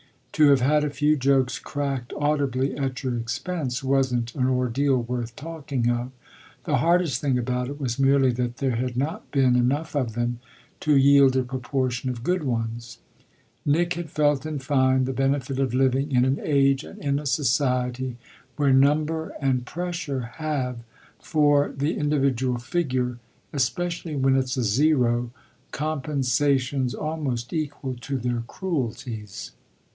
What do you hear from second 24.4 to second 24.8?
a